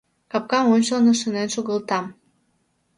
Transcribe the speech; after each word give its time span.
Капка 0.31 0.59
ончылно 0.73 1.13
шонен 1.21 1.49
шогылтам. 1.55 2.05